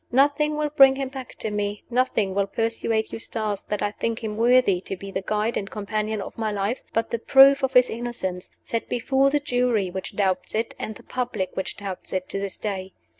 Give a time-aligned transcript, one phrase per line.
[0.11, 4.35] Nothing will bring him back to me nothing will persuade Eustace that I think him
[4.35, 7.87] worthy to be the guide and companion of my life but the proof of his
[7.91, 12.39] innocence, set before the Jury which doubts it, and the public which doubts it, to
[12.39, 12.93] this day.